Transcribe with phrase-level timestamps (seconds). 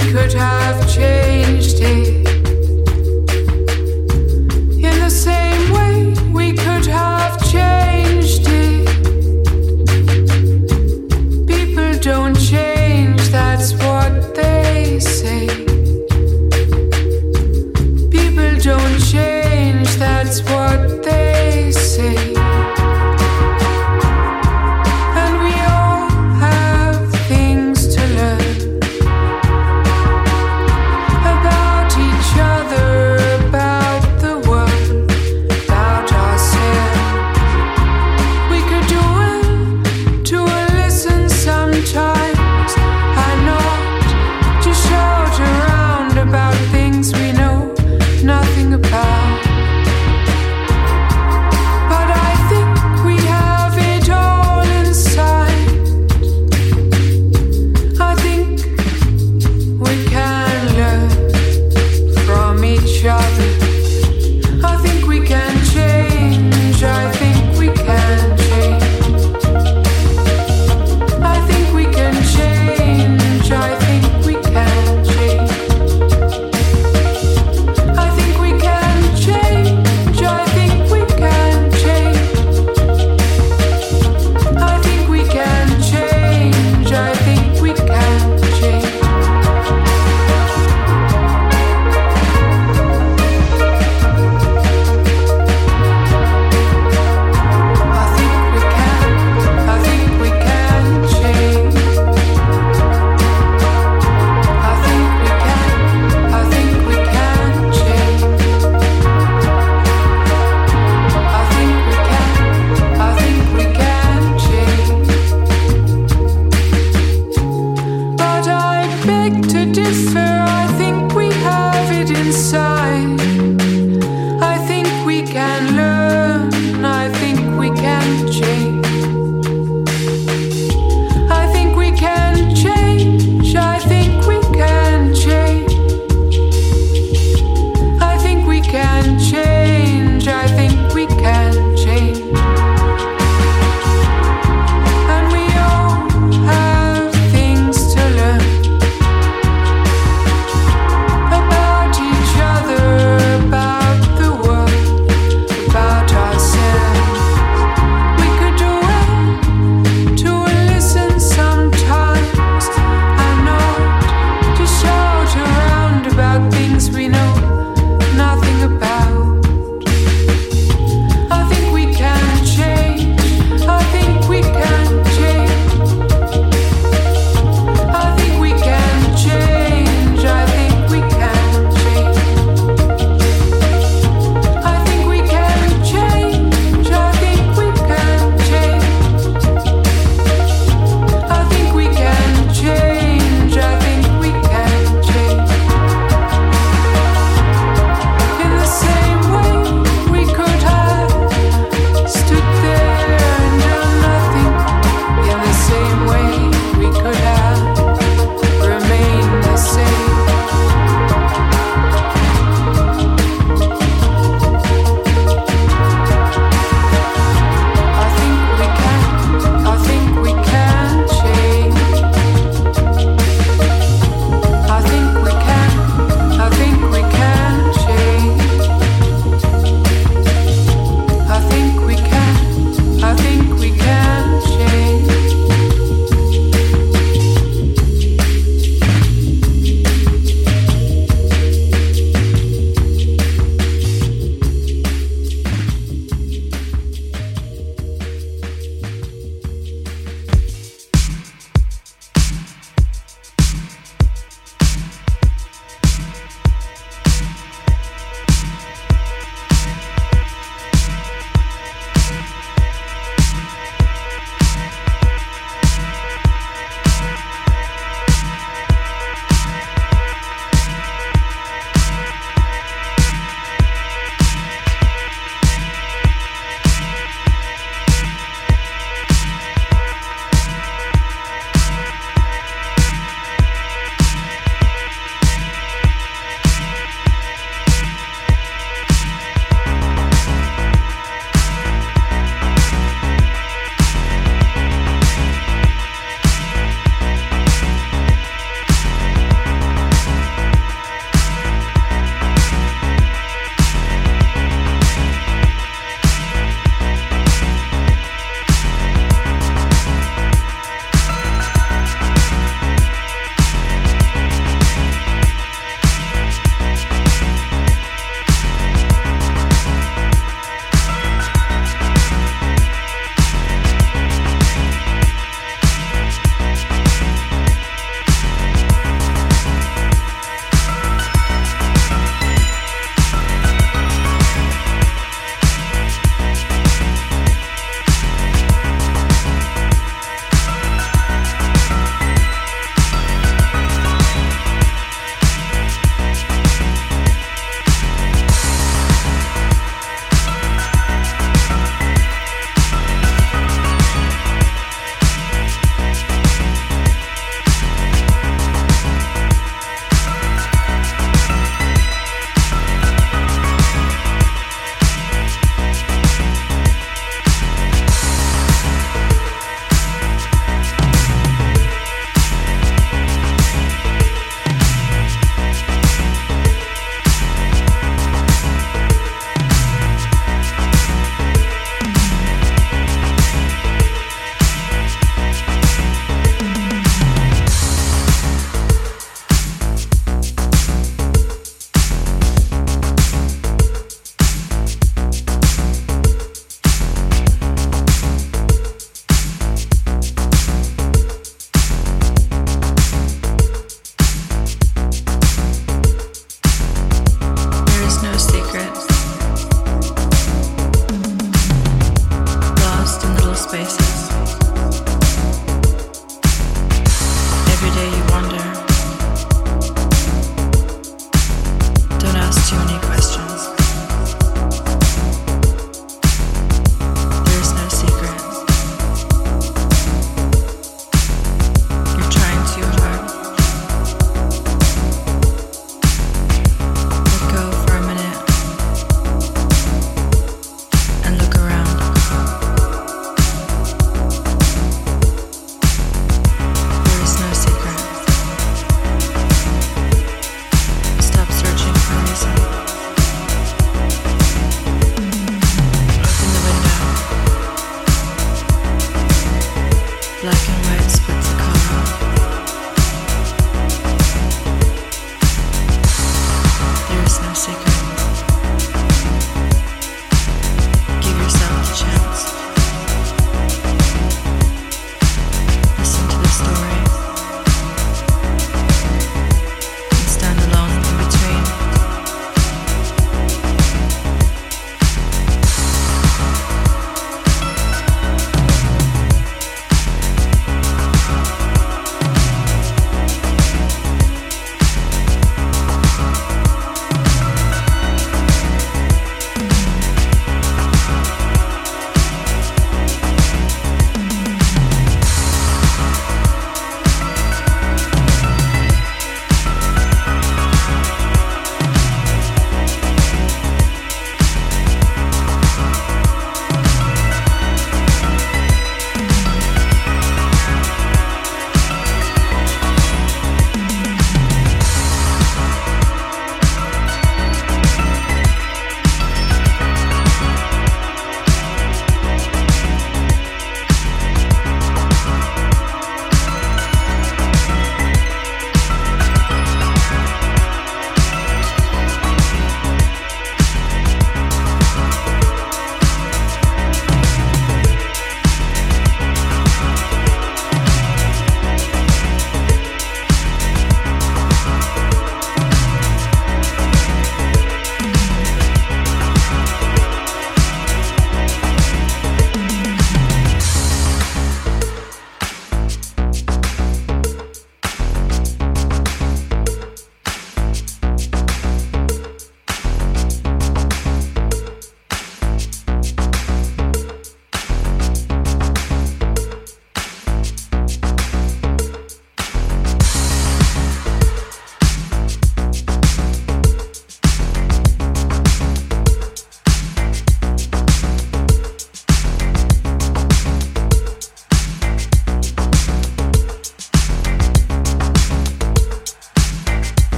[0.00, 1.23] about each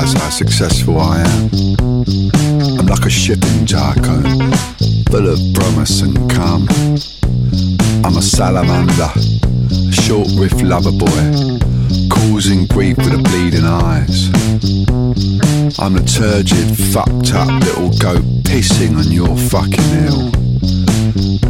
[0.00, 1.50] you realise how successful I am.
[2.78, 4.52] I'm like a shipping tycoon,
[5.10, 6.68] full of promise and calm.
[8.04, 9.10] I'm a salamander,
[9.88, 11.58] a short riff lover boy,
[12.08, 14.30] causing grief with the bleeding eyes.
[15.78, 20.30] I'm a turgid, fucked up little goat pissing on your fucking hill.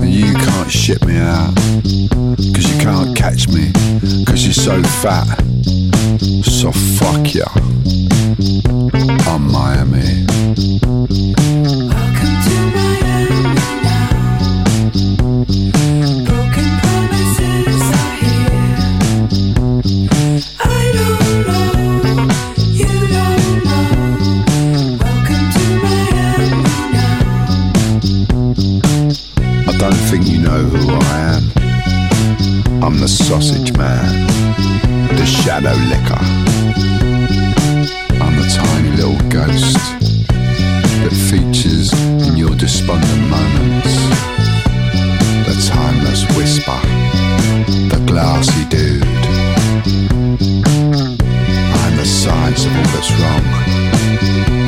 [0.02, 3.72] And you can't ship me out, cause you can't catch me,
[4.24, 5.38] cause you're so fat.
[6.42, 7.69] So fuck ya.
[8.30, 10.24] I'm Miami.
[11.90, 13.42] Welcome to Miami
[13.82, 14.10] now.
[16.24, 18.54] Broken promises are here.
[20.60, 20.62] I
[20.94, 21.70] don't know,
[22.70, 23.88] you don't know.
[25.02, 26.62] Welcome to Miami
[26.94, 27.18] now.
[29.66, 31.44] I don't think you know who I am.
[32.84, 34.12] I'm the sausage man,
[35.16, 36.22] the shadow licker.
[39.46, 39.76] Ghost
[41.02, 41.92] that features
[42.26, 43.94] in your despondent moments.
[45.46, 46.80] The timeless whisper,
[47.88, 49.02] the glassy dude.
[51.80, 53.44] I'm the science of all that's wrong,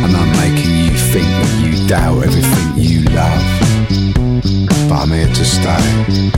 [0.05, 3.45] and I'm making you think that you doubt everything you love.
[4.89, 6.32] But I'm here to stay.